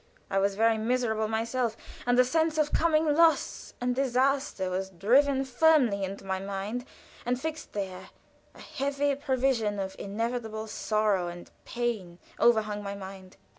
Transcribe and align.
I 0.31 0.39
was 0.39 0.55
very 0.55 0.79
miserable 0.79 1.27
myself; 1.27 1.77
and 2.07 2.17
a 2.17 2.25
sense 2.25 2.57
of 2.57 2.73
coming 2.73 3.13
loss 3.15 3.75
and 3.79 3.93
disaster 3.93 4.67
was 4.71 4.89
driven 4.89 5.45
firmly 5.45 6.03
into 6.03 6.25
my 6.25 6.39
mind 6.39 6.85
and 7.23 7.39
fixed 7.39 7.73
there 7.73 8.09
a 8.55 8.59
heavy 8.61 9.13
prevision 9.13 9.77
of 9.77 9.95
inevitable 9.99 10.65
sorrow 10.65 11.27
and 11.27 11.51
pain 11.65 12.17
overhung 12.39 12.81
my 12.81 12.95
mind. 12.95 13.37